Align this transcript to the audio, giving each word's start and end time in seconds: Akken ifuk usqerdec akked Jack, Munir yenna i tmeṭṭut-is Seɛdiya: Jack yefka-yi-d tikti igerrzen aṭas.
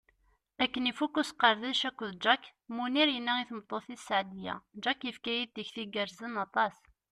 Akken 0.63 0.89
ifuk 0.91 1.13
usqerdec 1.21 1.79
akked 1.89 2.11
Jack, 2.23 2.43
Munir 2.75 3.09
yenna 3.11 3.33
i 3.39 3.45
tmeṭṭut-is 3.49 4.01
Seɛdiya: 4.07 4.55
Jack 4.83 4.99
yefka-yi-d 5.03 5.51
tikti 5.55 5.81
igerrzen 5.83 6.33
aṭas. 6.45 6.75